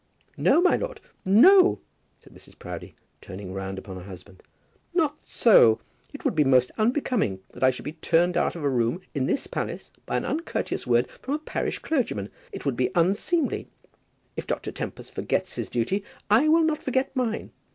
[0.35, 1.79] "No, my lord, no,"
[2.17, 2.57] said Mrs.
[2.57, 4.41] Proudie, turning round upon her husband.
[4.95, 5.79] "Not so.
[6.11, 9.27] It would be most unbecoming that I should be turned out of a room in
[9.27, 12.29] this palace by an uncourteous word from a parish clergyman.
[12.51, 13.67] It would be unseemly.
[14.35, 14.71] If Dr.
[14.71, 17.51] Tempest forgets his duty, I will not forget mine.